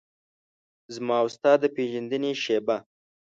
[0.95, 2.77] زما او ستا د پیژندنې شیبه